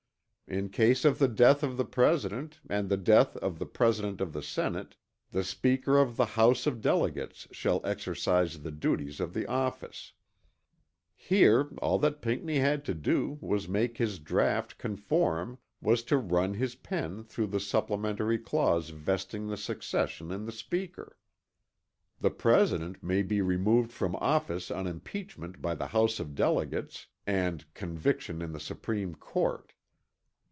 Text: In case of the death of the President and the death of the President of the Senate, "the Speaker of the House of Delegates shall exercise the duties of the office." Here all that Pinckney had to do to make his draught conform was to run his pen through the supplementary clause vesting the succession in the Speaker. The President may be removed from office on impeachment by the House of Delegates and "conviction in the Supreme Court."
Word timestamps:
In 0.47 0.67
case 0.67 1.05
of 1.05 1.17
the 1.17 1.29
death 1.29 1.63
of 1.63 1.77
the 1.77 1.85
President 1.85 2.59
and 2.69 2.89
the 2.89 2.97
death 2.97 3.37
of 3.37 3.57
the 3.57 3.65
President 3.65 4.19
of 4.19 4.33
the 4.33 4.43
Senate, 4.43 4.97
"the 5.31 5.45
Speaker 5.45 5.97
of 5.97 6.17
the 6.17 6.25
House 6.25 6.67
of 6.67 6.81
Delegates 6.81 7.47
shall 7.53 7.79
exercise 7.85 8.59
the 8.61 8.69
duties 8.69 9.21
of 9.21 9.33
the 9.33 9.47
office." 9.47 10.11
Here 11.15 11.69
all 11.81 11.97
that 11.99 12.21
Pinckney 12.21 12.57
had 12.57 12.83
to 12.83 12.93
do 12.93 13.37
to 13.39 13.71
make 13.71 13.95
his 13.97 14.19
draught 14.19 14.77
conform 14.77 15.57
was 15.79 16.03
to 16.03 16.17
run 16.17 16.55
his 16.55 16.75
pen 16.75 17.23
through 17.23 17.47
the 17.47 17.61
supplementary 17.61 18.37
clause 18.37 18.89
vesting 18.89 19.47
the 19.47 19.55
succession 19.55 20.31
in 20.33 20.43
the 20.45 20.51
Speaker. 20.51 21.17
The 22.19 22.29
President 22.29 23.01
may 23.01 23.21
be 23.23 23.41
removed 23.41 23.93
from 23.93 24.17
office 24.17 24.69
on 24.69 24.85
impeachment 24.85 25.61
by 25.61 25.75
the 25.75 25.87
House 25.87 26.19
of 26.19 26.35
Delegates 26.35 27.07
and 27.25 27.73
"conviction 27.73 28.41
in 28.41 28.51
the 28.51 28.59
Supreme 28.59 29.15
Court." 29.15 29.71